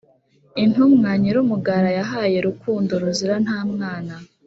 intumwa 0.63 1.09
nyirumugara 1.21 1.89
yahaye 1.99 2.37
rukundo 2.47 2.91
ruzira 3.01 3.35
ntamwana 3.45 4.15